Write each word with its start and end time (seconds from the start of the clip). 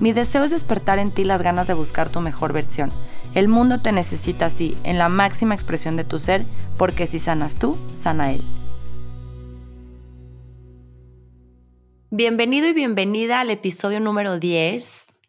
Mi 0.00 0.14
deseo 0.14 0.44
es 0.44 0.50
despertar 0.50 0.98
en 0.98 1.10
ti 1.10 1.24
las 1.24 1.42
ganas 1.42 1.66
de 1.66 1.74
buscar 1.74 2.08
tu 2.08 2.22
mejor 2.22 2.54
versión. 2.54 2.90
El 3.34 3.48
mundo 3.48 3.82
te 3.82 3.92
necesita 3.92 4.46
así, 4.46 4.74
en 4.82 4.96
la 4.96 5.10
máxima 5.10 5.54
expresión 5.54 5.96
de 5.96 6.04
tu 6.04 6.18
ser, 6.18 6.46
porque 6.78 7.06
si 7.06 7.18
sanas 7.18 7.56
tú, 7.56 7.76
sana 7.94 8.32
él. 8.32 8.40
Bienvenido 12.10 12.66
y 12.66 12.72
bienvenida 12.72 13.40
al 13.40 13.50
episodio 13.50 14.00
número 14.00 14.38
10. 14.38 15.20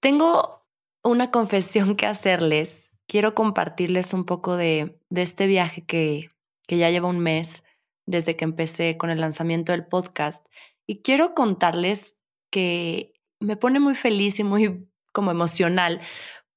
Tengo 0.00 0.64
una 1.04 1.30
confesión 1.30 1.94
que 1.94 2.06
hacerles. 2.06 2.94
Quiero 3.06 3.34
compartirles 3.34 4.14
un 4.14 4.24
poco 4.24 4.56
de, 4.56 4.98
este 5.14 5.46
viaje 5.46 5.84
que, 5.84 6.30
que 6.66 6.78
ya 6.78 6.88
lleva 6.88 7.08
un 7.08 7.18
mes 7.18 7.64
desde 8.06 8.34
que 8.34 8.46
empecé 8.46 8.96
con 8.96 9.10
el 9.10 9.20
lanzamiento 9.20 9.72
del 9.72 9.84
podcast. 9.84 10.42
Y 10.86 11.02
quiero 11.02 11.34
contarles 11.34 12.16
que 12.48 13.19
me 13.40 13.56
pone 13.56 13.80
muy 13.80 13.94
feliz 13.94 14.38
y 14.38 14.44
muy 14.44 14.88
como 15.12 15.30
emocional, 15.30 16.00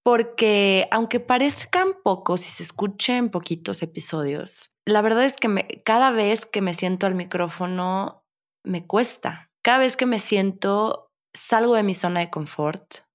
porque 0.03 0.87
aunque 0.91 1.19
parezcan 1.19 1.93
pocos 2.03 2.45
y 2.45 2.49
se 2.49 2.63
escuchen 2.63 3.29
poquitos 3.29 3.81
episodios, 3.81 4.71
la 4.85 5.01
verdad 5.01 5.23
es 5.25 5.37
que 5.37 5.81
cada 5.85 6.11
vez 6.11 6.45
que 6.45 6.61
me 6.61 6.73
siento 6.73 7.07
al 7.07 7.15
micrófono 7.15 8.25
me 8.63 8.85
cuesta. 8.85 9.51
Cada 9.63 9.77
vez 9.79 9.95
que 9.95 10.05
me 10.05 10.19
siento 10.19 11.13
salgo 11.33 11.75
de 11.75 11.83
mi 11.83 11.93
zona 11.93 12.19
de 12.19 12.29
confort. 12.29 13.05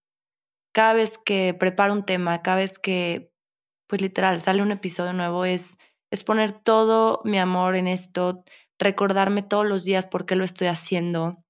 Cada 0.75 0.95
vez 0.95 1.19
que 1.19 1.55
preparo 1.55 1.93
un 1.93 2.05
tema, 2.05 2.43
cada 2.43 2.59
vez 2.59 2.79
que, 2.79 3.33
pues 3.89 4.01
literal, 4.01 4.41
sale 4.41 4.63
un 4.63 4.71
episodio 4.71 5.13
nuevo, 5.13 5.45
es, 5.45 5.79
es 6.11 6.25
poner 6.25 6.53
todo 6.53 7.21
mi 7.25 7.39
amor 7.39 7.77
en 7.77 7.87
esto, 7.87 8.45
recordarme 8.79 9.43
todos 9.43 9.67
los 9.67 9.85
días 9.85 10.07
por 10.07 10.27
qué 10.27 10.37
lo 10.37 10.45
estoy 10.45 10.69
haciendo, 10.69 11.45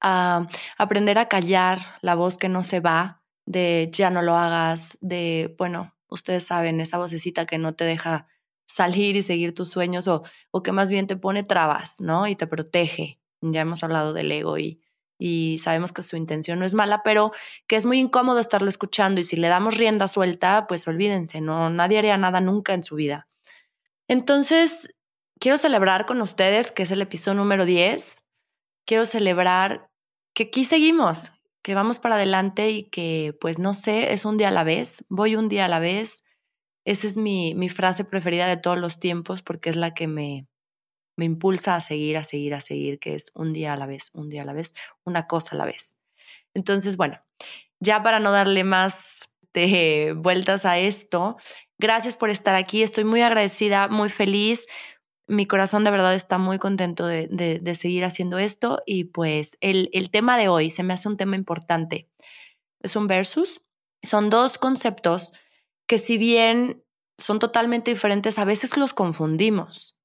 a 0.00 0.46
aprender 0.78 1.18
a 1.18 1.28
callar 1.28 1.98
la 2.02 2.14
voz 2.14 2.36
que 2.36 2.48
no 2.48 2.62
se 2.62 2.80
va, 2.80 3.22
de 3.46 3.90
ya 3.92 4.10
no 4.10 4.22
lo 4.22 4.36
hagas, 4.36 4.98
de, 5.00 5.54
bueno, 5.58 5.94
ustedes 6.08 6.44
saben, 6.44 6.80
esa 6.80 6.98
vocecita 6.98 7.46
que 7.46 7.58
no 7.58 7.74
te 7.74 7.84
deja 7.84 8.26
salir 8.66 9.16
y 9.16 9.22
seguir 9.22 9.54
tus 9.54 9.70
sueños 9.70 10.08
o, 10.08 10.22
o 10.50 10.62
que 10.62 10.72
más 10.72 10.90
bien 10.90 11.06
te 11.06 11.16
pone 11.16 11.44
trabas, 11.44 12.00
¿no? 12.00 12.26
Y 12.26 12.36
te 12.36 12.46
protege. 12.46 13.20
Ya 13.40 13.60
hemos 13.60 13.84
hablado 13.84 14.12
del 14.12 14.32
ego 14.32 14.58
y, 14.58 14.80
y 15.18 15.58
sabemos 15.62 15.92
que 15.92 16.02
su 16.02 16.16
intención 16.16 16.58
no 16.58 16.66
es 16.66 16.74
mala, 16.74 17.02
pero 17.02 17.32
que 17.66 17.76
es 17.76 17.86
muy 17.86 17.98
incómodo 17.98 18.40
estarlo 18.40 18.68
escuchando 18.68 19.20
y 19.20 19.24
si 19.24 19.36
le 19.36 19.48
damos 19.48 19.76
rienda 19.76 20.08
suelta, 20.08 20.66
pues 20.66 20.86
olvídense, 20.88 21.40
no 21.40 21.70
nadie 21.70 21.98
haría 21.98 22.16
nada 22.16 22.40
nunca 22.40 22.74
en 22.74 22.82
su 22.82 22.96
vida. 22.96 23.28
Entonces, 24.08 24.94
quiero 25.38 25.58
celebrar 25.58 26.06
con 26.06 26.20
ustedes 26.20 26.72
que 26.72 26.82
es 26.82 26.90
el 26.90 27.02
episodio 27.02 27.36
número 27.36 27.64
10 27.64 28.25
quiero 28.86 29.04
celebrar 29.04 29.90
que 30.34 30.44
aquí 30.44 30.64
seguimos, 30.64 31.32
que 31.62 31.74
vamos 31.74 31.98
para 31.98 32.14
adelante 32.14 32.70
y 32.70 32.84
que, 32.84 33.36
pues 33.40 33.58
no 33.58 33.74
sé, 33.74 34.12
es 34.12 34.24
un 34.24 34.36
día 34.36 34.48
a 34.48 34.52
la 34.52 34.64
vez, 34.64 35.04
voy 35.08 35.36
un 35.36 35.48
día 35.48 35.66
a 35.66 35.68
la 35.68 35.80
vez. 35.80 36.24
Esa 36.84 37.06
es 37.08 37.16
mi, 37.16 37.54
mi 37.54 37.68
frase 37.68 38.04
preferida 38.04 38.46
de 38.46 38.56
todos 38.56 38.78
los 38.78 39.00
tiempos 39.00 39.42
porque 39.42 39.70
es 39.70 39.76
la 39.76 39.92
que 39.92 40.06
me, 40.06 40.46
me 41.16 41.24
impulsa 41.24 41.74
a 41.74 41.80
seguir, 41.80 42.16
a 42.16 42.24
seguir, 42.24 42.54
a 42.54 42.60
seguir, 42.60 42.98
que 42.98 43.14
es 43.14 43.32
un 43.34 43.52
día 43.52 43.72
a 43.72 43.76
la 43.76 43.86
vez, 43.86 44.10
un 44.14 44.28
día 44.28 44.42
a 44.42 44.44
la 44.44 44.52
vez, 44.52 44.74
una 45.04 45.26
cosa 45.26 45.56
a 45.56 45.58
la 45.58 45.66
vez. 45.66 45.96
Entonces, 46.54 46.96
bueno, 46.96 47.20
ya 47.80 48.02
para 48.02 48.20
no 48.20 48.30
darle 48.30 48.62
más 48.62 49.36
de 49.52 50.14
vueltas 50.16 50.64
a 50.64 50.78
esto, 50.78 51.36
gracias 51.78 52.14
por 52.14 52.30
estar 52.30 52.54
aquí, 52.54 52.82
estoy 52.82 53.04
muy 53.04 53.22
agradecida, 53.22 53.88
muy 53.88 54.10
feliz 54.10 54.66
mi 55.26 55.46
corazón 55.46 55.84
de 55.84 55.90
verdad 55.90 56.14
está 56.14 56.38
muy 56.38 56.58
contento 56.58 57.06
de, 57.06 57.74
seguir 57.78 58.04
haciendo 58.04 58.38
esto 58.38 58.82
y 58.86 59.04
pues 59.04 59.58
el, 59.60 59.90
el, 59.92 60.10
tema 60.10 60.38
de 60.38 60.48
hoy 60.48 60.70
se 60.70 60.82
me 60.82 60.94
hace 60.94 61.08
un 61.08 61.16
tema 61.16 61.36
importante. 61.36 62.08
Es 62.80 62.96
un 62.96 63.06
versus. 63.06 63.60
Son 64.02 64.30
dos 64.30 64.58
conceptos 64.58 65.32
que 65.88 65.98
si 65.98 66.18
bien 66.18 66.84
son 67.18 67.38
totalmente 67.38 67.90
diferentes, 67.90 68.38
a 68.38 68.44
veces 68.44 68.76
los 68.76 68.92
confundimos. 68.92 69.98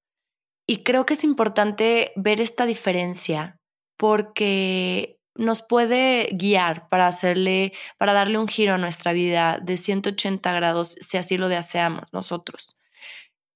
Y 0.68 0.84
creo 0.84 1.06
que 1.06 1.14
es 1.14 1.24
importante 1.24 2.14
ver 2.16 2.40
esta 2.40 2.66
diferencia 2.66 3.60
porque 3.98 5.20
nos 5.36 5.62
puede 5.62 6.30
guiar 6.32 6.90
para 6.90 7.08
hacerle, 7.08 7.74
para 7.98 8.14
darle 8.14 8.38
un 8.38 8.48
giro 8.48 8.74
a 8.74 8.78
nuestra 8.78 9.14
vida 9.14 9.60
de 9.62 9.78
180 9.78 10.52
grados 10.54 10.96
si 11.00 11.18
así 11.18 11.38
lo 11.38 11.48
deseamos 11.48 12.12
nosotros 12.12 12.76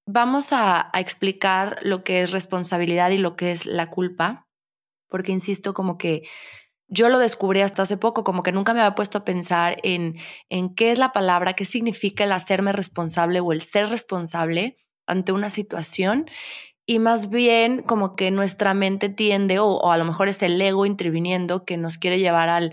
vamos 0.06 0.52
a, 0.52 0.90
explicar 0.94 1.78
lo 1.82 2.04
que 2.04 2.22
es 2.22 2.30
responsabilidad 2.30 3.10
y 3.10 3.18
lo 3.18 3.36
que 3.36 3.50
es 3.50 3.66
la 3.66 3.90
culpa, 3.90 4.48
porque 5.08 5.32
insisto, 5.32 5.74
como 5.74 5.98
que 5.98 6.22
yo 6.88 7.08
lo 7.08 7.18
descubrí 7.18 7.60
hasta 7.60 7.82
hace 7.82 7.96
poco, 7.96 8.22
como 8.24 8.42
que 8.42 8.52
nunca 8.52 8.72
me 8.72 8.80
había 8.80 8.94
puesto 8.94 9.18
a 9.18 9.24
pensar 9.24 9.76
en, 9.82 10.14
en 10.48 10.74
qué 10.74 10.92
es 10.92 10.98
la 10.98 11.12
palabra, 11.12 11.54
qué 11.54 11.64
significa 11.64 12.24
el 12.24 12.32
hacerme 12.32 12.72
responsable 12.72 13.40
o 13.40 13.52
el 13.52 13.60
ser 13.62 13.88
responsable 13.88 14.76
ante 15.06 15.32
una 15.32 15.50
situación. 15.50 16.30
Y 16.86 17.00
más 17.00 17.28
bien 17.28 17.82
como 17.82 18.14
que 18.14 18.30
nuestra 18.30 18.72
mente 18.72 19.08
tiende, 19.08 19.58
o, 19.58 19.66
o 19.66 19.90
a 19.90 19.98
lo 19.98 20.04
mejor 20.04 20.28
es 20.28 20.42
el 20.42 20.60
ego 20.62 20.86
interviniendo 20.86 21.64
que 21.64 21.76
nos 21.76 21.98
quiere 21.98 22.20
llevar 22.20 22.48
al, 22.48 22.72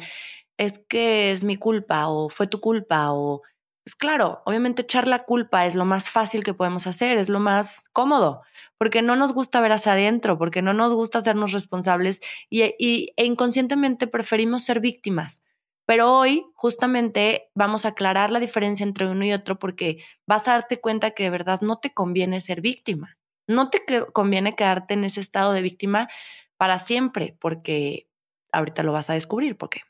es 0.58 0.80
que 0.88 1.32
es 1.32 1.44
mi 1.44 1.56
culpa, 1.56 2.08
o 2.10 2.30
fue 2.30 2.46
tu 2.46 2.60
culpa, 2.60 3.12
o 3.14 3.42
pues 3.84 3.96
claro, 3.96 4.42
obviamente 4.46 4.84
echar 4.84 5.08
la 5.08 5.26
culpa 5.26 5.66
es 5.66 5.76
lo 5.76 5.84
más 5.84 6.10
fácil 6.10 6.44
que 6.44 6.54
podemos 6.54 6.88
hacer, 6.88 7.18
es 7.18 7.28
lo 7.28 7.40
más 7.42 7.90
cómodo, 7.92 8.42
porque 8.78 9.02
no 9.02 9.18
nos 9.18 9.34
gusta 9.34 9.60
ver 9.60 9.74
hacia 9.74 9.92
adentro, 9.92 10.38
porque 10.38 10.62
no 10.62 10.74
nos 10.74 10.94
gusta 10.94 11.20
hacernos 11.20 11.52
responsables 11.52 12.22
y, 12.50 12.62
e 12.62 13.26
inconscientemente 13.26 14.08
preferimos 14.08 14.64
ser 14.64 14.80
víctimas. 14.80 15.44
Pero 15.86 16.18
hoy 16.18 16.46
justamente 16.56 17.50
vamos 17.56 17.86
a 17.86 17.90
aclarar 17.90 18.30
la 18.32 18.40
diferencia 18.40 18.86
entre 18.86 19.08
uno 19.08 19.26
y 19.26 19.34
otro 19.34 19.60
porque 19.60 19.98
vas 20.26 20.48
a 20.48 20.54
darte 20.54 20.80
cuenta 20.80 21.12
que 21.12 21.24
de 21.24 21.30
verdad 21.30 21.60
no 21.62 21.80
te 21.80 21.94
conviene 21.94 22.40
ser 22.40 22.62
víctima. 22.62 23.18
No 23.48 23.70
te 23.70 23.84
conviene 24.14 24.56
quedarte 24.56 24.94
en 24.94 25.04
ese 25.04 25.20
estado 25.20 25.52
de 25.52 25.62
víctima 25.62 26.08
para 26.56 26.80
siempre, 26.80 27.36
porque 27.42 28.08
ahorita 28.54 28.84
lo 28.84 28.94
vas 28.94 29.10
a 29.10 29.14
descubrir 29.14 29.58
por 29.58 29.70
qué. 29.70 29.82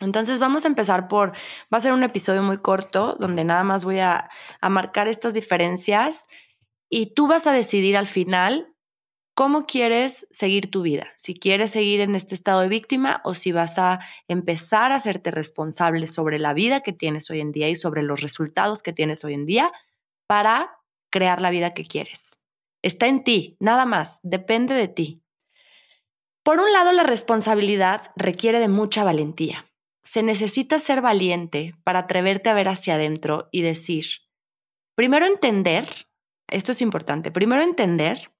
Entonces 0.00 0.38
vamos 0.38 0.64
a 0.64 0.68
empezar 0.68 1.08
por, 1.08 1.32
va 1.72 1.78
a 1.78 1.80
ser 1.80 1.92
un 1.92 2.02
episodio 2.02 2.42
muy 2.42 2.58
corto 2.58 3.16
donde 3.18 3.44
nada 3.44 3.62
más 3.62 3.84
voy 3.84 4.00
a, 4.00 4.28
marcar 4.68 5.08
estas 5.08 5.34
diferencias 5.34 6.28
y 6.88 7.14
tú 7.14 7.26
vas 7.26 7.46
a 7.46 7.52
decidir 7.52 7.96
al 7.96 8.06
final 8.06 8.74
cómo 9.34 9.64
quieres 9.64 10.26
seguir 10.30 10.70
tu 10.70 10.82
vida, 10.82 11.12
si 11.16 11.34
quieres 11.34 11.70
seguir 11.70 12.00
en 12.00 12.14
este 12.14 12.34
estado 12.34 12.60
de 12.60 12.68
víctima 12.68 13.22
o 13.24 13.34
si 13.34 13.52
vas 13.52 13.78
a 13.78 14.00
empezar 14.28 14.92
a 14.92 14.96
hacerte 14.96 15.30
responsable 15.30 16.06
sobre 16.06 16.38
la 16.38 16.52
vida 16.52 16.80
que 16.80 16.92
tienes 16.92 17.30
hoy 17.30 17.40
en 17.40 17.52
día 17.52 17.68
y 17.68 17.76
sobre 17.76 18.02
los 18.02 18.20
resultados 18.20 18.82
que 18.82 18.92
tienes 18.92 19.24
hoy 19.24 19.34
en 19.34 19.46
día 19.46 19.72
para 20.26 20.78
crear 21.10 21.40
la 21.40 21.50
vida 21.50 21.74
que 21.74 21.84
quieres. 21.84 22.40
Está 22.82 23.06
en 23.06 23.24
ti, 23.24 23.56
nada 23.60 23.86
más, 23.86 24.20
depende 24.22 24.74
de 24.74 24.88
ti. 24.88 25.22
Por 26.42 26.60
un 26.60 26.72
lado, 26.72 26.92
la 26.92 27.04
responsabilidad 27.04 28.10
requiere 28.16 28.58
de 28.58 28.68
mucha 28.68 29.04
valentía 29.04 29.71
se 30.02 30.22
necesita 30.22 30.78
ser 30.78 31.00
valiente 31.00 31.74
para 31.84 32.00
atreverte 32.00 32.50
a 32.50 32.54
ver 32.54 32.68
hacia 32.68 32.94
adentro 32.94 33.48
y 33.52 33.62
decir, 33.62 34.06
primero 34.94 35.26
entender, 35.26 35.86
esto 36.48 36.72
es 36.72 36.82
importante, 36.82 37.30
primero 37.30 37.62
entender 37.62 38.32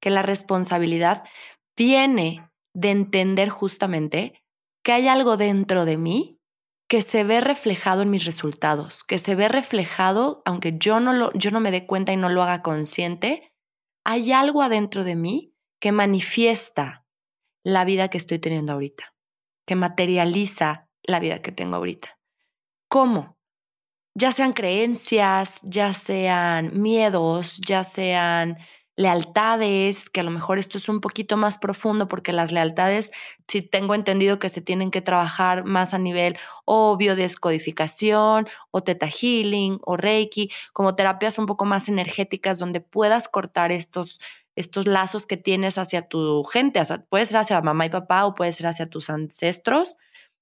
que 0.00 0.10
la 0.10 0.22
responsabilidad 0.22 1.24
viene 1.76 2.48
de 2.74 2.90
entender 2.90 3.48
justamente 3.48 4.42
que 4.82 4.92
hay 4.92 5.08
algo 5.08 5.36
dentro 5.36 5.84
de 5.84 5.96
mí 5.96 6.40
que 6.86 7.00
se 7.00 7.24
ve 7.24 7.40
reflejado 7.40 8.02
en 8.02 8.10
mis 8.10 8.26
resultados, 8.26 9.04
que 9.04 9.18
se 9.18 9.34
ve 9.34 9.48
reflejado, 9.48 10.42
aunque 10.44 10.76
yo 10.76 11.00
no, 11.00 11.14
lo, 11.14 11.32
yo 11.32 11.50
no 11.50 11.60
me 11.60 11.70
dé 11.70 11.86
cuenta 11.86 12.12
y 12.12 12.16
no 12.18 12.28
lo 12.28 12.42
haga 12.42 12.62
consciente, 12.62 13.54
hay 14.04 14.32
algo 14.32 14.60
adentro 14.60 15.02
de 15.02 15.16
mí 15.16 15.54
que 15.80 15.92
manifiesta 15.92 17.06
la 17.64 17.86
vida 17.86 18.08
que 18.08 18.18
estoy 18.18 18.38
teniendo 18.38 18.74
ahorita 18.74 19.14
que 19.66 19.76
materializa 19.76 20.83
la 21.04 21.20
vida 21.20 21.40
que 21.40 21.52
tengo 21.52 21.76
ahorita. 21.76 22.18
¿Cómo? 22.88 23.36
Ya 24.14 24.32
sean 24.32 24.52
creencias, 24.52 25.60
ya 25.62 25.92
sean 25.92 26.80
miedos, 26.80 27.60
ya 27.66 27.82
sean 27.84 28.58
lealtades, 28.96 30.08
que 30.08 30.20
a 30.20 30.22
lo 30.22 30.30
mejor 30.30 30.58
esto 30.58 30.78
es 30.78 30.88
un 30.88 31.00
poquito 31.00 31.36
más 31.36 31.58
profundo 31.58 32.06
porque 32.06 32.32
las 32.32 32.52
lealtades, 32.52 33.10
si 33.48 33.60
tengo 33.62 33.94
entendido 33.94 34.38
que 34.38 34.48
se 34.48 34.60
tienen 34.60 34.92
que 34.92 35.02
trabajar 35.02 35.64
más 35.64 35.94
a 35.94 35.98
nivel 35.98 36.36
o 36.64 36.96
biodescodificación 36.96 38.46
o 38.70 38.82
teta 38.82 39.08
healing 39.08 39.80
o 39.82 39.96
reiki, 39.96 40.50
como 40.72 40.94
terapias 40.94 41.38
un 41.38 41.46
poco 41.46 41.64
más 41.64 41.88
energéticas 41.88 42.58
donde 42.58 42.80
puedas 42.80 43.28
cortar 43.28 43.72
estos 43.72 44.20
estos 44.56 44.86
lazos 44.86 45.26
que 45.26 45.36
tienes 45.36 45.78
hacia 45.78 46.02
tu 46.02 46.44
gente, 46.44 46.80
o 46.80 46.84
sea, 46.84 47.04
puede 47.04 47.26
ser 47.26 47.38
hacia 47.38 47.60
mamá 47.60 47.86
y 47.86 47.90
papá 47.90 48.24
o 48.24 48.36
puede 48.36 48.52
ser 48.52 48.68
hacia 48.68 48.86
tus 48.86 49.10
ancestros, 49.10 49.96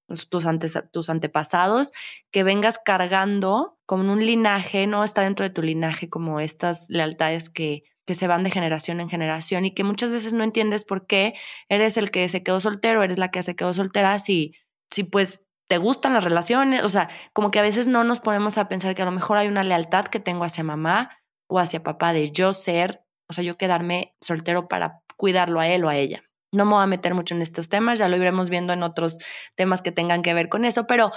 tus, 0.06 0.46
antes, 0.46 0.78
tus 0.93 1.10
antepasados, 1.10 1.93
que 2.31 2.44
vengas 2.44 2.78
cargando 2.78 3.78
como 3.87 4.12
un 4.12 4.25
linaje, 4.25 4.87
¿no? 4.87 5.04
Está 5.04 5.22
dentro 5.22 5.44
de 5.44 5.50
tu 5.50 5.62
linaje 5.62 6.08
como 6.08 6.40
estas 6.40 6.88
lealtades 6.88 7.49
que, 7.49 7.84
que 8.06 8.14
se 8.14 8.26
van 8.26 8.43
de 8.43 8.50
generación 8.50 9.00
en 9.00 9.08
generación 9.08 9.64
y 9.64 9.75
que 9.75 9.84
muchas 9.84 10.10
veces 10.10 10.34
no 10.34 10.44
entiendes 10.44 10.84
por 10.84 11.06
qué 11.06 11.34
eres 11.69 11.96
el 11.96 12.10
que 12.10 12.28
se 12.28 12.43
quedó 12.43 12.60
soltero, 12.60 13.02
eres 13.02 13.19
la 13.19 13.31
que 13.31 13.43
se 13.43 13.56
quedó 13.56 13.75
soltera, 13.75 14.19
si, 14.19 14.54
si 14.90 15.04
pues 15.04 15.44
te 15.69 15.78
gustan 15.78 16.12
las 16.12 16.25
relaciones, 16.25 16.82
o 16.82 16.88
sea, 16.88 17.08
como 17.32 17.50
que 17.50 17.58
a 17.58 17.62
veces 17.62 17.88
no 17.88 18.04
nos 18.04 18.20
ponemos 18.20 18.58
a 18.58 18.69
pensar 18.69 18.94
que 18.94 19.02
a 19.02 19.06
lo 19.06 19.12
mejor 19.12 19.38
hay 19.38 19.49
una 19.49 19.64
lealtad 19.64 20.06
que 20.06 20.20
tengo 20.20 20.44
hacia 20.44 20.64
mamá 20.64 21.19
o 21.49 21.58
hacia 21.58 21.82
papá 21.82 22.12
de 22.12 22.31
yo 22.31 22.52
ser, 22.52 23.04
o 23.28 23.32
sea, 23.32 23.44
yo 23.44 23.56
quedarme 23.56 24.14
soltero 24.20 24.69
para 24.69 25.00
cuidarlo 25.16 25.60
a 25.60 25.69
él 25.69 25.84
o 25.84 25.88
a 25.88 25.96
ella. 25.96 26.25
No 26.52 26.64
me 26.66 26.75
voy 26.75 26.82
a 26.82 26.87
meter 26.87 27.14
mucho 27.14 27.34
en 27.34 27.43
estos 27.43 27.69
temas, 27.69 27.99
ya 27.99 28.08
lo 28.08 28.16
iremos 28.16 28.50
viendo 28.50 28.72
en 28.72 28.82
otros 28.82 29.19
temas 29.54 29.82
que 29.82 29.90
tengan 29.90 30.22
que 30.22 30.34
ver 30.34 30.49
con 30.49 30.64
eso, 30.64 30.87
pero 30.87 31.10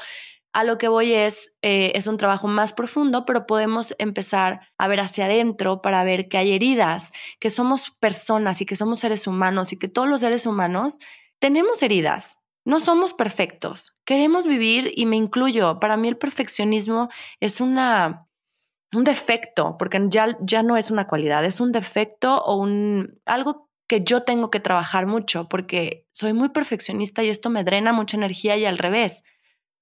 a 0.56 0.64
lo 0.64 0.78
que 0.78 0.88
voy 0.88 1.12
es, 1.12 1.54
eh, 1.62 1.92
es 1.96 2.08
un 2.08 2.16
trabajo 2.18 2.48
más 2.48 2.72
profundo, 2.72 3.26
pero 3.26 3.46
podemos 3.46 3.94
empezar 3.98 4.62
a 4.78 4.88
ver 4.88 5.02
hacia 5.02 5.26
adentro 5.26 5.82
para 5.82 6.02
ver 6.06 6.30
que 6.30 6.38
hay 6.38 6.54
heridas, 6.54 7.12
que 7.42 7.50
somos 7.50 7.92
personas 8.00 8.62
y 8.62 8.66
que 8.66 8.78
somos 8.78 9.00
seres 9.00 9.28
humanos 9.28 9.74
y 9.74 9.78
que 9.78 9.90
todos 9.90 10.08
los 10.08 10.22
seres 10.22 10.46
humanos 10.46 10.98
tenemos 11.40 11.84
heridas. 11.84 12.38
No 12.64 12.80
somos 12.80 13.14
perfectos. 13.14 13.98
Queremos 14.06 14.48
vivir 14.48 14.94
y 14.96 15.06
me 15.06 15.18
incluyo. 15.18 15.78
Para 15.82 15.98
mí 15.98 16.08
el 16.08 16.18
perfeccionismo 16.18 17.10
es 17.42 17.60
una, 17.60 18.28
un 18.94 19.04
defecto, 19.04 19.76
porque 19.78 20.02
ya, 20.08 20.38
ya 20.40 20.64
no 20.64 20.78
es 20.78 20.90
una 20.90 21.06
cualidad, 21.06 21.44
es 21.44 21.60
un 21.60 21.74
defecto 21.74 22.42
o 22.42 22.56
un, 22.56 23.20
algo 23.26 23.70
que 23.88 24.04
yo 24.04 24.24
tengo 24.24 24.50
que 24.50 24.60
trabajar 24.60 25.06
mucho 25.06 25.48
porque 25.48 26.08
soy 26.12 26.34
muy 26.34 26.50
perfeccionista 26.50 27.24
y 27.24 27.30
esto 27.30 27.50
me 27.50 27.64
drena 27.64 27.94
mucha 27.94 28.18
energía 28.18 28.58
y 28.58 28.66
al 28.66 28.78
revés 28.78 29.24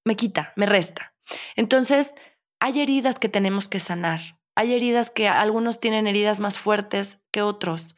me 0.05 0.15
quita, 0.15 0.53
me 0.55 0.65
resta. 0.65 1.13
Entonces, 1.55 2.15
hay 2.59 2.81
heridas 2.81 3.19
que 3.19 3.29
tenemos 3.29 3.67
que 3.67 3.79
sanar. 3.79 4.19
Hay 4.55 4.73
heridas 4.73 5.09
que 5.09 5.27
algunos 5.27 5.79
tienen 5.79 6.07
heridas 6.07 6.39
más 6.39 6.57
fuertes 6.57 7.21
que 7.31 7.41
otros. 7.41 7.95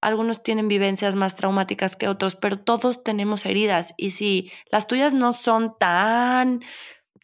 Algunos 0.00 0.42
tienen 0.42 0.68
vivencias 0.68 1.14
más 1.14 1.34
traumáticas 1.36 1.96
que 1.96 2.08
otros, 2.08 2.36
pero 2.36 2.58
todos 2.58 3.02
tenemos 3.02 3.46
heridas. 3.46 3.94
Y 3.96 4.10
si 4.10 4.52
las 4.70 4.86
tuyas 4.86 5.14
no 5.14 5.32
son 5.32 5.76
tan 5.78 6.62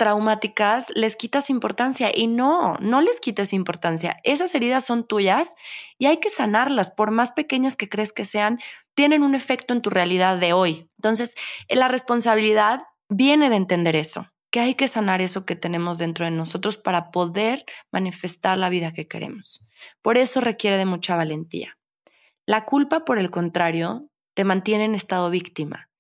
traumáticas, 0.00 0.86
les 0.94 1.14
quitas 1.14 1.50
importancia. 1.50 2.10
Y 2.14 2.26
no, 2.26 2.78
no 2.80 3.02
les 3.02 3.20
quites 3.20 3.52
importancia. 3.52 4.16
Esas 4.24 4.54
heridas 4.54 4.82
son 4.86 5.06
tuyas 5.06 5.54
y 5.98 6.06
hay 6.06 6.16
que 6.20 6.30
sanarlas, 6.30 6.90
por 6.90 7.10
más 7.10 7.32
pequeñas 7.32 7.76
que 7.76 7.90
crees 7.90 8.10
que 8.10 8.24
sean, 8.24 8.60
tienen 8.94 9.22
un 9.22 9.34
efecto 9.34 9.74
en 9.74 9.82
tu 9.82 9.90
realidad 9.90 10.38
de 10.38 10.54
hoy. 10.54 10.88
Entonces, 10.96 11.34
la 11.68 11.86
responsabilidad 11.86 12.80
viene 13.10 13.50
de 13.50 13.56
entender 13.56 13.94
eso, 13.94 14.32
que 14.50 14.60
hay 14.60 14.74
que 14.74 14.88
sanar 14.88 15.20
eso 15.20 15.44
que 15.44 15.54
tenemos 15.54 15.98
dentro 15.98 16.24
de 16.24 16.30
nosotros 16.30 16.78
para 16.78 17.10
poder 17.10 17.66
manifestar 17.92 18.56
la 18.56 18.70
vida 18.70 18.94
que 18.94 19.06
queremos. 19.06 19.66
Por 20.00 20.16
eso 20.16 20.40
requiere 20.40 20.78
de 20.78 20.86
mucha 20.86 21.14
valentía. 21.14 21.76
La 22.46 22.64
culpa, 22.64 23.04
por 23.04 23.18
el 23.18 23.30
contrario, 23.30 24.08
te 24.32 24.44
mantiene 24.44 24.86
en 24.86 24.94
estado 24.94 25.28
víctima, 25.28 25.90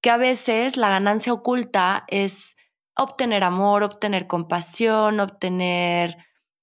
que 0.00 0.08
a 0.08 0.16
veces 0.16 0.78
la 0.78 0.88
ganancia 0.88 1.34
oculta 1.34 2.04
es 2.08 2.56
obtener 3.02 3.44
amor, 3.44 3.82
obtener 3.82 4.26
compasión, 4.26 5.20
obtener 5.20 6.16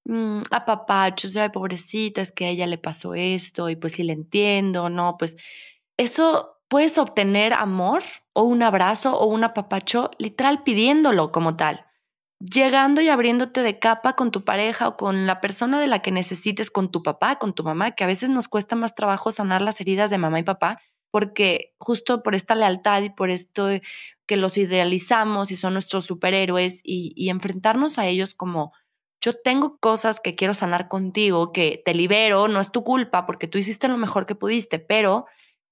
mmm, 0.05 0.41
apapachos, 0.51 1.35
ay, 1.37 1.49
pobrecita, 1.49 2.21
es 2.21 2.31
que 2.31 2.45
a 2.45 2.49
ella 2.49 2.67
le 2.67 2.77
pasó 2.77 3.13
esto 3.15 3.69
y 3.69 3.75
pues 3.75 3.93
sí 3.93 4.03
le 4.03 4.13
entiendo, 4.13 4.89
¿no? 4.89 5.17
Pues 5.17 5.37
eso 5.97 6.59
puedes 6.67 6.97
obtener 6.97 7.53
amor 7.53 8.03
o 8.33 8.43
un 8.43 8.63
abrazo 8.63 9.17
o 9.17 9.25
un 9.27 9.43
apapacho 9.43 10.11
literal 10.17 10.63
pidiéndolo 10.63 11.31
como 11.31 11.55
tal. 11.55 11.85
Llegando 12.39 13.01
y 13.01 13.09
abriéndote 13.09 13.63
de 13.63 13.79
capa 13.79 14.13
con 14.13 14.31
tu 14.31 14.45
pareja 14.45 14.87
o 14.87 14.97
con 14.97 15.27
la 15.27 15.41
persona 15.41 15.79
de 15.79 15.87
la 15.87 16.01
que 16.01 16.11
necesites, 16.11 16.71
con 16.71 16.89
tu 16.89 17.03
papá, 17.03 17.37
con 17.37 17.53
tu 17.53 17.63
mamá, 17.63 17.91
que 17.91 18.05
a 18.05 18.07
veces 18.07 18.29
nos 18.29 18.47
cuesta 18.47 18.77
más 18.77 18.95
trabajo 18.95 19.31
sanar 19.31 19.61
las 19.61 19.81
heridas 19.81 20.09
de 20.09 20.17
mamá 20.19 20.39
y 20.39 20.43
papá, 20.43 20.79
porque 21.11 21.75
justo 21.79 22.23
por 22.23 22.35
esta 22.35 22.55
lealtad 22.55 23.01
y 23.01 23.09
por 23.09 23.29
esto 23.29 23.67
que 24.29 24.37
los 24.37 24.59
idealizamos 24.59 25.49
y 25.49 25.55
son 25.55 25.73
nuestros 25.73 26.05
superhéroes 26.05 26.81
y, 26.83 27.29
enfrentarnos 27.29 27.97
a 27.97 28.05
ellos 28.05 28.35
como 28.35 28.73
yo 29.19 29.33
tengo 29.33 29.79
cosas 29.79 30.19
que 30.19 30.35
quiero 30.35 30.53
sanar 30.53 30.87
contigo, 30.87 31.51
que 31.51 31.81
te 31.83 31.95
libero, 31.95 32.47
no 32.47 32.59
es 32.59 32.71
tu 32.71 32.83
culpa 32.83 33.25
porque 33.25 33.47
tú 33.47 33.57
hiciste 33.57 33.87
lo 33.87 33.97
mejor 33.97 34.27
que 34.27 34.35
pudiste, 34.35 34.77
pero 34.77 35.25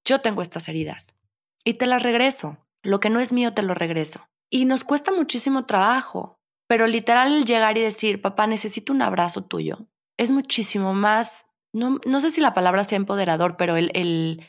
yo 0.03 0.21
tengo 0.21 0.41
estas 0.41 0.67
heridas 0.69 1.15
y 1.63 1.75
te 1.75 1.85
las 1.85 2.01
regreso. 2.01 2.57
Lo 2.81 2.97
que 2.97 3.11
no 3.11 3.19
es 3.19 3.31
mío 3.31 3.53
te 3.53 3.61
lo 3.61 3.75
regreso. 3.75 4.27
Y 4.49 4.65
nos 4.65 4.83
cuesta 4.83 5.11
muchísimo 5.11 5.67
trabajo, 5.67 6.39
pero 6.65 6.87
literal 6.87 7.45
llegar 7.45 7.77
y 7.77 7.81
decir, 7.81 8.23
papá, 8.23 8.47
necesito 8.47 8.91
un 8.91 9.03
abrazo 9.03 9.45
tuyo, 9.45 9.87
es 10.17 10.31
muchísimo 10.31 10.95
más, 10.95 11.45
no, 11.73 11.99
no 12.07 12.21
sé 12.21 12.31
si 12.31 12.41
la 12.41 12.55
palabra 12.55 12.83
sea 12.83 12.95
empoderador, 12.95 13.55
pero 13.55 13.77
el, 13.77 14.41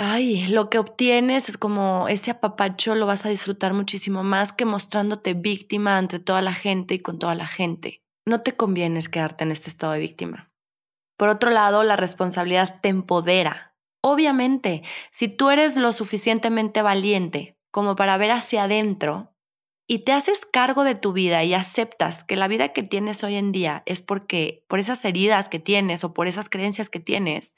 ay, 0.00 0.46
lo 0.48 0.70
que 0.70 0.78
obtienes 0.78 1.48
es 1.48 1.56
como 1.56 2.08
ese 2.08 2.30
apapacho 2.30 2.94
lo 2.94 3.06
vas 3.06 3.24
a 3.26 3.28
disfrutar 3.28 3.74
muchísimo 3.74 4.24
más 4.24 4.52
que 4.52 4.64
mostrándote 4.64 5.34
víctima 5.34 5.98
ante 5.98 6.18
toda 6.18 6.42
la 6.42 6.54
gente 6.54 6.94
y 6.94 6.98
con 6.98 7.18
toda 7.18 7.34
la 7.34 7.46
gente. 7.46 8.02
No 8.26 8.42
te 8.42 8.56
conviene 8.56 9.00
quedarte 9.02 9.44
en 9.44 9.52
este 9.52 9.70
estado 9.70 9.92
de 9.92 10.00
víctima. 10.00 10.50
Por 11.16 11.28
otro 11.28 11.50
lado, 11.50 11.84
la 11.84 11.96
responsabilidad 11.96 12.80
te 12.80 12.88
empodera 12.88 13.70
Obviamente, 14.02 14.82
si 15.10 15.28
tú 15.28 15.50
eres 15.50 15.76
lo 15.76 15.92
suficientemente 15.92 16.82
valiente 16.82 17.58
como 17.70 17.96
para 17.96 18.16
ver 18.16 18.30
hacia 18.30 18.64
adentro 18.64 19.34
y 19.86 20.00
te 20.00 20.12
haces 20.12 20.46
cargo 20.46 20.84
de 20.84 20.94
tu 20.94 21.12
vida 21.12 21.44
y 21.44 21.52
aceptas 21.52 22.24
que 22.24 22.36
la 22.36 22.48
vida 22.48 22.72
que 22.72 22.82
tienes 22.82 23.22
hoy 23.24 23.34
en 23.34 23.52
día 23.52 23.82
es 23.86 24.00
porque 24.00 24.64
por 24.68 24.78
esas 24.78 25.04
heridas 25.04 25.48
que 25.48 25.58
tienes 25.58 26.02
o 26.04 26.14
por 26.14 26.28
esas 26.28 26.48
creencias 26.48 26.88
que 26.88 27.00
tienes, 27.00 27.56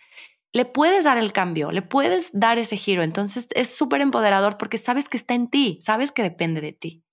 le 0.52 0.64
puedes 0.64 1.04
dar 1.04 1.19
el 1.19 1.32
cambio, 1.32 1.72
le 1.72 1.82
puedes 1.82 2.31
dar 2.32 2.58
ese 2.58 2.76
giro. 2.76 3.02
Entonces 3.02 3.49
es 3.54 3.75
súper 3.75 4.00
empoderador 4.00 4.58
porque 4.58 4.78
sabes 4.78 5.08
que 5.08 5.16
está 5.16 5.34
en 5.34 5.49
ti, 5.49 5.81
sabes 5.82 6.12
que 6.12 6.22
depende 6.22 6.60
de 6.60 6.72
ti. 6.72 7.04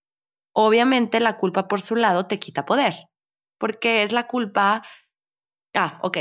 Obviamente 0.54 1.20
la 1.20 1.38
culpa 1.38 1.68
por 1.68 1.82
su 1.82 1.96
lado 1.96 2.26
te 2.26 2.40
quita 2.40 2.66
poder, 2.66 3.10
porque 3.58 4.04
es 4.04 4.12
la 4.12 4.28
culpa... 4.28 4.84
Ah, 5.74 6.00
ok, 6.02 6.18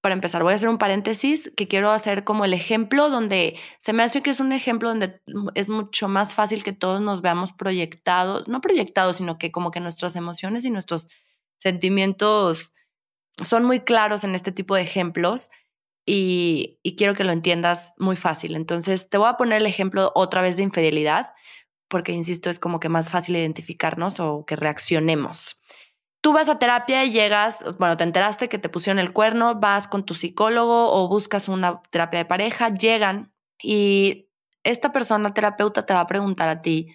para 0.00 0.14
empezar, 0.14 0.42
voy 0.42 0.52
a 0.52 0.54
hacer 0.54 0.68
un 0.68 0.78
paréntesis 0.78 1.52
que 1.56 1.66
quiero 1.66 1.90
hacer 1.90 2.22
como 2.22 2.44
el 2.44 2.54
ejemplo 2.54 3.10
donde 3.10 3.58
se 3.80 3.92
me 3.92 4.04
hace 4.04 4.22
que 4.22 4.30
es 4.30 4.38
un 4.38 4.52
ejemplo 4.52 4.88
donde 4.88 5.20
es 5.54 5.68
mucho 5.68 6.08
más 6.08 6.34
fácil 6.34 6.62
que 6.62 6.72
todos 6.72 7.00
nos 7.00 7.20
veamos 7.20 7.52
proyectados, 7.52 8.46
no 8.46 8.60
proyectados, 8.60 9.16
sino 9.16 9.38
que 9.38 9.50
como 9.50 9.72
que 9.72 9.80
nuestras 9.80 10.14
emociones 10.14 10.64
y 10.64 10.70
nuestros 10.70 11.08
sentimientos 11.58 12.72
son 13.42 13.64
muy 13.64 13.80
claros 13.80 14.22
en 14.22 14.36
este 14.36 14.52
tipo 14.52 14.76
de 14.76 14.82
ejemplos 14.82 15.50
y, 16.10 16.94
quiero 16.96 17.14
que 17.14 17.24
lo 17.24 17.32
entiendas 17.32 17.94
muy 17.98 18.16
fácil. 18.16 18.56
Entonces, 18.56 19.10
te 19.10 19.18
voy 19.18 19.28
a 19.28 19.36
poner 19.36 19.58
el 19.58 19.66
ejemplo 19.66 20.10
otra 20.14 20.40
vez 20.40 20.56
de 20.56 20.62
infidelidad, 20.62 21.34
porque, 21.86 22.12
insisto, 22.12 22.48
es 22.48 22.58
como 22.58 22.80
que 22.80 22.88
más 22.88 23.10
fácil 23.10 23.36
identificarnos 23.36 24.18
o 24.18 24.46
que 24.46 24.56
reaccionemos. 24.56 25.56
Tú 26.22 26.32
vas 26.32 26.48
a 26.48 26.58
terapia 26.58 27.04
y 27.04 27.10
llegas, 27.10 27.62
bueno, 27.78 27.98
te 27.98 28.04
enteraste 28.04 28.48
que 28.48 28.58
te 28.58 28.70
pusieron 28.70 28.98
el 28.98 29.12
cuerno, 29.12 29.56
vas 29.56 29.86
con 29.86 30.04
tu 30.06 30.14
psicólogo 30.14 30.92
o 30.92 31.08
buscas 31.08 31.46
una 31.48 31.82
terapia 31.90 32.20
de 32.20 32.24
pareja, 32.24 32.70
llegan 32.70 33.34
y 33.62 34.30
esta 34.64 34.92
persona 34.92 35.34
terapeuta 35.34 35.84
te 35.84 35.94
va 35.94 36.00
a 36.00 36.06
preguntar 36.06 36.48
a 36.48 36.62
ti, 36.62 36.88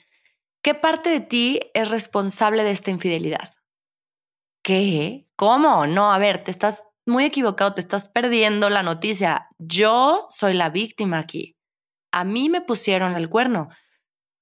¿qué 0.63 0.73
parte 0.73 1.09
de 1.11 1.21
ti 1.21 1.59
es 1.73 1.89
responsable 1.89 2.63
de 2.63 2.71
esta 2.71 2.91
infidelidad? 2.91 3.53
¿Qué? 4.63 5.27
¿Cómo? 5.35 5.87
No, 5.87 6.11
a 6.11 6.17
ver, 6.17 6.43
te 6.43 6.51
estás 6.51 6.83
muy 7.05 7.25
equivocado, 7.25 7.73
te 7.73 7.81
estás 7.81 8.07
perdiendo 8.07 8.69
la 8.69 8.83
noticia. 8.83 9.49
Yo 9.57 10.27
soy 10.31 10.53
la 10.53 10.69
víctima 10.69 11.19
aquí. 11.19 11.55
A 12.11 12.23
mí 12.23 12.49
me 12.49 12.61
pusieron 12.61 13.15
el 13.15 13.29
cuerno. 13.29 13.69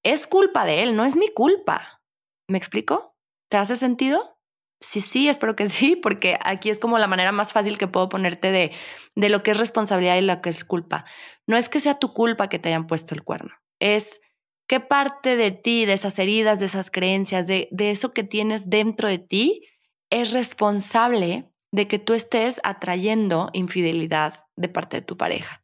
Es 0.04 0.28
culpa 0.28 0.66
de 0.66 0.84
él, 0.84 0.96
no 0.96 1.06
es 1.06 1.16
mi 1.16 1.30
culpa. 1.30 2.02
¿Me 2.48 2.58
explico? 2.58 3.16
¿Te 3.50 3.58
hace 3.58 3.76
sentido? 3.76 4.38
Sí, 4.80 5.00
sí, 5.00 5.30
espero 5.30 5.56
que 5.56 5.70
sí, 5.70 5.96
porque 5.96 6.38
aquí 6.44 6.70
es 6.70 6.80
como 6.80 6.98
la 6.98 7.08
manera 7.08 7.32
más 7.32 7.54
fácil 7.54 7.78
que 7.78 7.88
puedo 7.88 8.10
ponerte 8.10 8.52
de, 8.52 8.72
de 9.16 9.30
lo 9.30 9.44
que 9.44 9.52
es 9.52 9.58
responsabilidad 9.58 10.18
y 10.18 10.22
lo 10.22 10.42
que 10.42 10.50
es 10.50 10.66
culpa. 10.66 11.06
No 11.48 11.58
es 11.58 11.70
que 11.70 11.80
sea 11.80 11.96
tu 11.96 12.14
culpa 12.14 12.50
que 12.50 12.60
te 12.60 12.70
hayan 12.70 12.88
puesto 12.88 13.16
el 13.16 13.24
cuerno, 13.24 13.52
es 13.80 14.22
qué 14.68 14.80
parte 14.80 15.36
de 15.36 15.52
ti, 15.52 15.86
de 15.86 15.94
esas 15.94 16.18
heridas, 16.18 16.60
de 16.60 16.66
esas 16.68 16.92
creencias, 16.92 17.46
de, 17.48 17.68
de 17.72 17.92
eso 17.92 18.14
que 18.14 18.24
tienes 18.24 18.70
dentro 18.70 19.10
de 19.10 19.20
ti, 19.20 19.68
es 20.10 20.32
responsable 20.32 21.51
de 21.72 21.88
que 21.88 22.00
tú 22.00 22.14
estés 22.14 22.60
atrayendo 22.64 23.50
infidelidad 23.54 24.46
de 24.56 24.70
parte 24.70 24.98
de 24.98 25.02
tu 25.02 25.18
pareja. 25.18 25.64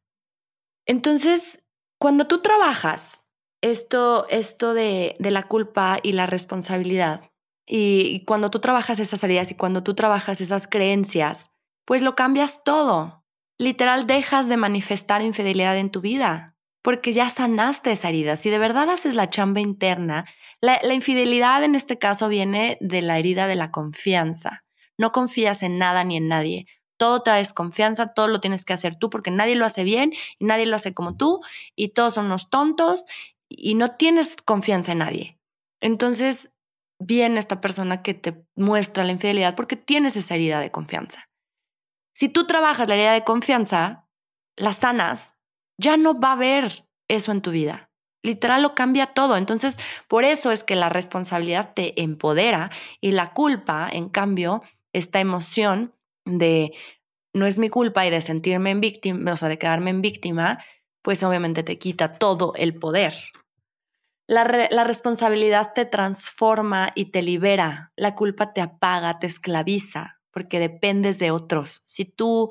Entonces, 0.86 1.64
cuando 2.00 2.28
tú 2.28 2.42
trabajas 2.42 3.22
esto, 3.62 4.28
esto 4.30 4.74
de, 4.74 5.16
de 5.20 5.32
la 5.32 5.44
culpa 5.44 6.00
y 6.02 6.14
la 6.14 6.26
responsabilidad, 6.26 7.30
y 7.70 8.24
cuando 8.24 8.50
tú 8.50 8.60
trabajas 8.60 9.00
esas 9.00 9.22
heridas 9.24 9.52
y 9.52 9.56
cuando 9.56 9.84
tú 9.84 9.94
trabajas 9.94 10.40
esas 10.40 10.68
creencias, 10.68 11.50
pues 11.86 12.02
lo 12.02 12.16
cambias 12.16 12.64
todo. 12.64 13.26
Literal, 13.60 14.08
dejas 14.08 14.48
de 14.48 14.56
manifestar 14.56 15.22
infidelidad 15.22 15.78
en 15.78 15.92
tu 15.92 16.00
vida 16.00 16.58
porque 16.88 17.12
ya 17.12 17.28
sanaste 17.28 17.92
esa 17.92 18.08
herida. 18.08 18.38
Si 18.38 18.50
de 18.50 18.60
verdad 18.60 18.90
haces 18.90 19.14
la 19.14 19.30
chamba 19.30 19.60
interna, 19.60 20.24
la, 20.62 20.80
la, 20.82 20.94
infidelidad 20.94 21.66
en 21.66 21.76
este 21.76 21.98
caso 21.98 22.30
viene 22.30 22.78
de 22.80 23.02
la 23.02 23.20
herida 23.20 23.46
de 23.48 23.56
la 23.56 23.72
confianza. 23.72 24.64
No 24.98 25.12
confías 25.12 25.64
en 25.64 25.78
nada 25.78 26.04
ni 26.04 26.18
en 26.18 26.28
nadie. 26.28 26.68
Todo 26.98 27.22
te 27.22 27.30
da 27.30 27.38
desconfianza, 27.38 28.08
todo 28.08 28.28
lo 28.28 28.42
tienes 28.42 28.66
que 28.66 28.74
hacer 28.74 28.96
tú 28.96 29.10
porque 29.10 29.32
nadie 29.32 29.56
lo 29.56 29.66
hace 29.66 29.84
bien 29.84 30.14
y 30.40 30.46
nadie 30.46 30.66
lo 30.66 30.76
hace 30.76 30.94
como 30.94 31.16
tú 31.16 31.42
y 31.76 31.90
todos 31.90 32.16
son 32.16 32.26
unos 32.26 32.50
tontos 32.50 33.06
y 33.50 33.76
no 33.76 33.96
tienes 33.96 34.36
confianza 34.38 34.94
en 34.94 34.98
nadie. 35.00 35.40
Entonces, 35.80 36.52
viene 37.00 37.40
esta 37.40 37.62
persona 37.62 38.02
que 38.02 38.14
te 38.14 38.44
muestra 38.56 39.04
la 39.04 39.12
infidelidad 39.12 39.56
porque 39.56 39.76
tienes 39.76 40.16
esa 40.16 40.36
herida 40.36 40.60
de 40.60 40.72
confianza. 40.72 41.30
Si 42.16 42.30
tú 42.30 42.48
trabajas 42.48 42.88
la 42.88 42.96
herida 42.96 43.14
de 43.14 43.24
confianza, 43.24 44.08
la 44.56 44.74
sanas, 44.74 45.36
ya 45.80 45.98
no 45.98 46.20
va 46.20 46.30
a 46.30 46.34
haber 46.34 46.88
eso 47.08 47.32
en 47.32 47.42
tu 47.42 47.52
vida. 47.52 47.92
Literal 48.24 48.64
lo 48.64 48.74
cambia 48.74 49.14
todo. 49.14 49.38
Entonces, 49.38 49.78
por 50.08 50.24
eso 50.24 50.52
es 50.52 50.64
que 50.64 50.76
la 50.76 50.90
responsabilidad 50.90 51.74
te 51.76 52.02
empodera 52.02 52.72
y 53.00 53.12
la 53.12 53.34
culpa, 53.34 53.88
en 53.92 54.10
cambio, 54.10 54.64
esta 54.98 55.20
emoción 55.20 55.94
de 56.26 56.74
no 57.34 57.46
es 57.46 57.60
mi 57.60 57.70
culpa 57.70 58.06
y 58.06 58.10
de 58.10 58.22
sentirme 58.22 58.72
en 58.72 58.82
víctima, 58.82 59.34
o 59.34 59.38
sea, 59.38 59.50
de 59.50 59.60
quedarme 59.60 59.92
en 59.92 60.02
víctima, 60.02 60.60
pues 61.02 61.24
obviamente 61.24 61.64
te 61.64 61.78
quita 61.78 62.18
todo 62.18 62.54
el 62.56 62.76
poder. 62.76 63.14
La, 64.28 64.44
responsabilidad 64.44 65.72
te 65.74 65.86
transforma 65.86 66.92
y 66.96 67.12
te 67.12 67.22
libera. 67.22 67.94
La 67.96 68.14
culpa 68.14 68.52
te 68.52 68.60
apaga, 68.60 69.20
te 69.20 69.28
esclaviza, 69.28 70.20
porque 70.32 70.60
dependes 70.60 71.18
de 71.18 71.32
otros. 71.32 71.82
Si 71.86 72.04
tú, 72.04 72.50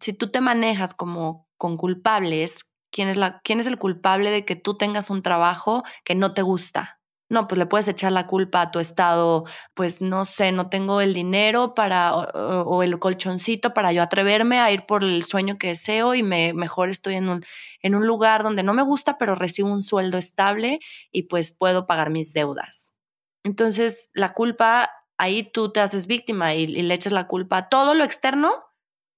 si 0.00 0.12
tú 0.12 0.30
te 0.30 0.40
manejas 0.40 0.94
como 0.94 1.48
con 1.56 1.76
culpables, 1.76 2.72
¿quién 2.92 3.08
es, 3.08 3.16
la, 3.16 3.40
¿quién 3.42 3.58
es 3.58 3.66
el 3.66 3.78
culpable 3.78 4.30
de 4.30 4.44
que 4.44 4.54
tú 4.54 4.76
tengas 4.76 5.10
un 5.10 5.22
trabajo 5.22 5.82
que 6.04 6.14
no 6.14 6.32
te 6.32 6.42
gusta? 6.42 6.95
No, 7.28 7.48
pues 7.48 7.58
le 7.58 7.66
puedes 7.66 7.88
echar 7.88 8.12
la 8.12 8.28
culpa 8.28 8.60
a 8.60 8.70
tu 8.70 8.78
estado, 8.78 9.44
pues 9.74 10.00
no 10.00 10.24
sé, 10.24 10.52
no 10.52 10.68
tengo 10.68 11.00
el 11.00 11.12
dinero 11.12 11.74
para 11.74 12.14
o, 12.14 12.82
el 12.84 13.00
colchoncito 13.00 13.74
para 13.74 13.92
yo 13.92 14.02
atreverme 14.02 14.60
a 14.60 14.70
ir 14.70 14.86
por 14.86 15.02
el 15.02 15.24
sueño 15.24 15.58
que 15.58 15.68
deseo 15.68 16.14
y 16.14 16.22
me, 16.22 16.52
mejor 16.52 16.88
estoy 16.88 17.16
en 17.16 17.28
un, 17.28 17.44
en 17.82 17.96
un 17.96 18.06
lugar 18.06 18.44
donde 18.44 18.62
no 18.62 18.74
me 18.74 18.82
gusta, 18.82 19.18
pero 19.18 19.34
recibo 19.34 19.72
un 19.72 19.82
sueldo 19.82 20.18
estable 20.18 20.78
y 21.10 21.24
pues 21.24 21.50
puedo 21.50 21.84
pagar 21.84 22.10
mis 22.10 22.32
deudas. 22.32 22.94
Entonces, 23.42 24.10
la 24.14 24.32
culpa, 24.32 24.90
ahí 25.18 25.42
tú 25.42 25.72
te 25.72 25.80
haces 25.80 26.06
víctima 26.06 26.54
y, 26.54 26.62
y 26.62 26.82
le 26.82 26.94
echas 26.94 27.12
la 27.12 27.26
culpa 27.26 27.58
a 27.58 27.68
todo 27.68 27.94
lo 27.94 28.04
externo, 28.04 28.52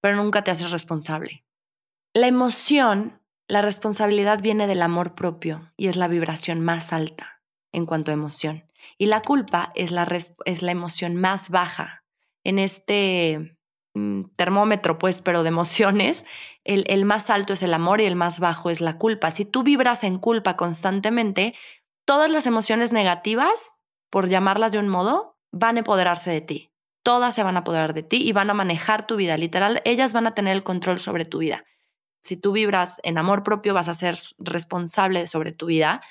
pero 0.01 0.17
nunca 0.17 0.43
te 0.43 0.51
haces 0.51 0.71
responsable. 0.71 1.45
La 2.15 2.27
emoción, 2.27 3.21
la 3.49 3.61
responsabilidad 3.61 4.41
viene 4.41 4.67
del 4.67 4.81
amor 4.81 5.15
propio 5.15 5.73
y 5.77 5.89
es 5.89 5.97
la 5.97 6.09
vibración 6.09 6.63
más 6.63 6.95
alta 6.95 7.38
en 7.73 7.87
cuanto 7.87 8.11
a 8.11 8.15
emoción. 8.15 8.65
Y 8.97 9.07
la 9.07 9.21
culpa 9.21 9.73
es 9.75 9.91
la, 9.91 10.07
es 10.45 10.63
la 10.63 10.73
emoción 10.73 11.17
más 11.17 11.49
baja. 11.49 12.05
En 12.45 12.59
este 12.59 13.57
mm, 13.95 14.25
termómetro, 14.37 14.99
pues, 14.99 15.21
pero 15.21 15.43
de 15.43 15.49
emociones, 15.49 16.25
el, 16.65 16.85
el 16.89 17.05
más 17.05 17.31
alto 17.31 17.53
es 17.53 17.63
el 17.63 17.75
amor 17.75 18.01
y 18.01 18.05
el 18.05 18.17
más 18.17 18.41
bajo 18.41 18.71
es 18.71 18.81
la 18.81 18.99
culpa. 18.99 19.31
Si 19.31 19.45
tú 19.45 19.63
vibras 19.63 20.05
en 20.05 20.19
culpa 20.19 20.57
constantemente, 20.57 21.55
todas 22.05 22.31
las 22.31 22.47
emociones 22.47 22.93
negativas, 22.93 23.77
por 24.11 24.29
llamarlas 24.29 24.73
de 24.73 24.79
un 24.79 24.89
modo, 24.89 25.37
van 25.53 25.77
a 25.77 25.81
empoderarse 25.81 26.31
de 26.31 26.41
ti. 26.41 26.71
Todas 27.03 27.35
se 27.35 27.43
van 27.43 27.57
a 27.57 27.61
apoderar 27.61 27.95
de 27.95 28.03
ti 28.03 28.27
y 28.27 28.33
van 28.33 28.51
a 28.51 28.55
manejar 28.55 29.07
tu 29.07 29.17
vida. 29.17 29.37
Literal, 29.37 29.81
ellas 29.85 30.13
van 30.13 30.27
a 30.27 30.35
tener 30.35 30.55
el 30.55 30.63
control 30.63 30.99
sobre 30.99 31.25
tu 31.25 31.39
vida. 31.39 31.65
Si 32.23 32.37
tú 32.37 32.53
vibras 32.53 33.01
en 33.03 33.19
amor 33.19 33.43
propio, 33.43 33.75
vas 33.75 33.89
a 33.89 33.95
ser 33.95 34.19
responsable 34.39 35.27
sobre 35.27 35.53
tu 35.53 35.67
vida 35.67 36.03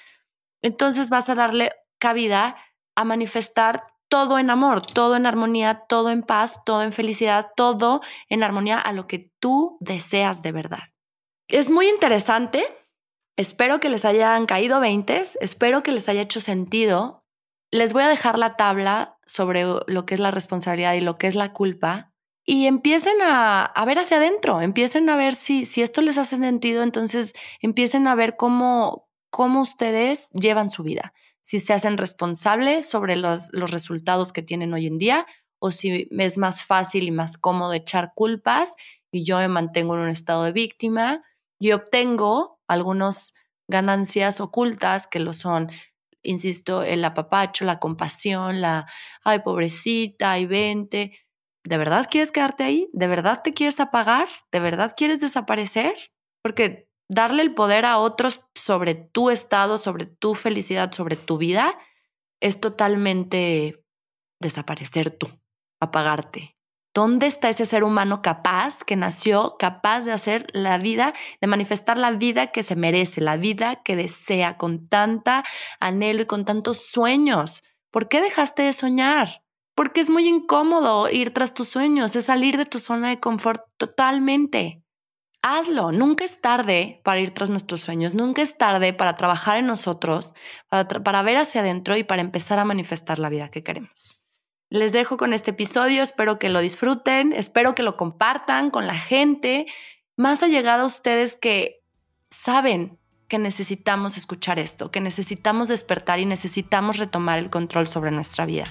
entonces 0.67 1.09
vas 1.09 1.29
a 1.29 1.35
darle 1.35 1.71
cabida 1.99 2.57
a 2.95 3.03
manifestar 3.03 3.87
todo 4.09 4.39
en 4.39 4.49
amor, 4.49 4.85
todo 4.85 5.15
en 5.15 5.25
armonía, 5.25 5.83
todo 5.89 6.09
en 6.09 6.23
paz, 6.23 6.61
todo 6.65 6.83
en 6.83 6.93
felicidad, 6.93 7.47
todo 7.55 8.01
en 8.29 8.43
armonía 8.43 8.79
a 8.79 8.93
lo 8.93 9.07
que 9.07 9.31
tú 9.39 9.77
deseas 9.79 10.41
de 10.41 10.51
verdad. 10.51 10.83
Es 11.47 11.71
muy 11.71 11.89
interesante. 11.89 12.65
Espero 13.37 13.79
que 13.79 13.89
les 13.89 14.05
hayan 14.05 14.45
caído 14.45 14.79
veintes, 14.79 15.37
espero 15.41 15.83
que 15.83 15.91
les 15.91 16.09
haya 16.09 16.21
hecho 16.21 16.41
sentido. 16.41 17.23
Les 17.71 17.93
voy 17.93 18.03
a 18.03 18.07
dejar 18.07 18.37
la 18.37 18.55
tabla 18.55 19.17
sobre 19.25 19.63
lo 19.63 20.05
que 20.05 20.13
es 20.13 20.19
la 20.19 20.31
responsabilidad 20.31 20.93
y 20.93 21.01
lo 21.01 21.17
que 21.17 21.27
es 21.27 21.35
la 21.35 21.53
culpa 21.53 22.13
y 22.49 22.65
empiecen 22.65 23.21
a, 23.21 23.65
a 23.65 23.85
ver 23.85 23.99
hacia 23.99 24.17
adentro, 24.17 24.61
empiecen 24.61 25.09
a 25.09 25.17
ver 25.17 25.35
si, 25.35 25.65
si 25.65 25.81
esto 25.81 26.01
les 26.01 26.17
hace 26.17 26.37
sentido, 26.37 26.81
entonces 26.81 27.33
empiecen 27.61 28.07
a 28.07 28.15
ver 28.15 28.37
cómo, 28.37 29.06
cómo 29.37 29.61
ustedes 29.61 30.31
llevan 30.31 30.71
su 30.71 30.81
vida, 30.81 31.13
si 31.41 31.59
se 31.59 31.71
hacen 31.71 31.99
responsables 31.99 32.89
sobre 32.89 33.15
los, 33.15 33.49
los 33.51 33.69
resultados 33.69 34.33
que 34.33 34.41
tienen 34.41 34.73
hoy 34.73 34.87
en 34.87 34.97
día 34.97 35.27
o 35.59 35.69
si 35.69 36.07
es 36.09 36.39
más 36.39 36.63
fácil 36.63 37.03
y 37.03 37.11
más 37.11 37.37
cómodo 37.37 37.73
echar 37.73 38.13
culpas 38.15 38.75
y 39.11 39.25
yo 39.25 39.37
me 39.37 39.47
mantengo 39.47 39.93
en 39.93 39.99
un 39.99 40.09
estado 40.09 40.43
de 40.43 40.53
víctima 40.53 41.21
y 41.59 41.73
obtengo 41.73 42.59
algunas 42.67 43.35
ganancias 43.67 44.41
ocultas 44.41 45.05
que 45.05 45.19
lo 45.19 45.33
son, 45.33 45.69
insisto, 46.23 46.81
el 46.81 47.05
apapacho, 47.05 47.63
la 47.63 47.77
compasión, 47.77 48.59
la, 48.59 48.87
ay, 49.23 49.41
pobrecita, 49.41 50.39
y 50.39 50.47
vente. 50.47 51.15
¿De 51.63 51.77
verdad 51.77 52.07
quieres 52.09 52.31
quedarte 52.31 52.63
ahí? 52.63 52.89
¿De 52.91 53.05
verdad 53.05 53.41
te 53.43 53.53
quieres 53.53 53.79
apagar? 53.79 54.29
¿De 54.51 54.59
verdad 54.59 54.93
quieres 54.97 55.21
desaparecer? 55.21 55.93
Porque 56.41 56.86
darle 57.09 57.41
el 57.41 57.53
poder 57.53 57.85
a 57.85 57.99
otros 57.99 58.41
sobre 58.55 58.95
tu 58.95 59.29
estado, 59.29 59.77
sobre 59.77 60.05
tu 60.05 60.35
felicidad, 60.35 60.91
sobre 60.91 61.15
tu 61.15 61.37
vida, 61.37 61.77
es 62.41 62.59
totalmente 62.59 63.83
desaparecer 64.39 65.11
tú, 65.11 65.27
apagarte. 65.79 66.55
¿Dónde 66.93 67.27
está 67.27 67.49
ese 67.49 67.67
ser 67.67 67.83
humano 67.83 68.23
capaz, 68.23 68.83
que 68.83 68.95
nació 68.95 69.55
capaz 69.59 70.01
de 70.01 70.11
hacer 70.11 70.47
la 70.53 70.79
vida, 70.79 71.13
de 71.39 71.47
manifestar 71.47 71.97
la 71.97 72.11
vida 72.11 72.47
que 72.47 72.63
se 72.63 72.75
merece, 72.75 73.21
la 73.21 73.37
vida 73.37 73.83
que 73.83 73.95
desea 73.95 74.57
con 74.57 74.87
tanta 74.87 75.43
anhelo 75.79 76.23
y 76.23 76.25
con 76.25 76.43
tantos 76.43 76.87
sueños? 76.87 77.61
¿Por 77.91 78.09
qué 78.09 78.19
dejaste 78.19 78.63
de 78.63 78.73
soñar? 78.73 79.43
Porque 79.75 80.01
es 80.01 80.09
muy 80.09 80.27
incómodo 80.27 81.07
ir 81.09 81.33
tras 81.35 81.53
tus 81.53 81.67
sueños, 81.67 82.15
es 82.15 82.25
salir 82.25 82.57
de 82.57 82.65
tu 82.65 82.79
zona 82.79 83.09
de 83.09 83.19
confort 83.19 83.61
totalmente 83.77 84.81
hazlo. 85.55 85.91
Nunca 85.91 86.25
es 86.25 86.41
tarde 86.41 87.01
para 87.03 87.19
ir 87.19 87.31
tras 87.31 87.49
nuestros 87.49 87.81
sueños, 87.81 88.13
nunca 88.13 88.41
es 88.41 88.57
tarde 88.57 88.93
para 88.93 89.15
trabajar 89.15 89.57
en 89.57 89.67
nosotros, 89.67 90.33
para, 90.69 91.21
ver 91.21 91.37
hacia 91.37 91.61
adentro 91.61 91.97
y 91.97 92.03
para 92.03 92.21
empezar 92.21 92.59
a 92.59 92.65
manifestar 92.65 93.19
la 93.19 93.29
vida 93.29 93.49
que 93.49 93.63
queremos. 93.63 94.27
Les 94.69 94.91
dejo 94.91 95.15
con 95.17 95.33
este 95.33 95.51
episodio, 95.51 96.03
espero 96.03 96.39
que 96.39 96.49
lo 96.49 96.59
disfruten, 96.59 97.31
espero 97.31 97.73
que 97.73 97.83
lo 97.83 97.95
compartan 97.95 98.69
con 98.69 98.85
la 98.85 98.95
gente 98.95 99.65
más 100.17 100.43
allegada 100.43 100.83
a 100.83 100.87
ustedes 100.87 101.35
que 101.35 101.83
saben 102.29 102.97
que 103.29 103.39
necesitamos 103.39 104.17
escuchar 104.17 104.59
esto, 104.59 104.91
que 104.91 104.99
necesitamos 104.99 105.69
despertar 105.69 106.19
y 106.19 106.25
necesitamos 106.25 106.97
retomar 106.97 107.39
el 107.39 107.49
control 107.49 107.87
sobre 107.87 108.11
nuestra 108.11 108.45
vida. 108.45 108.65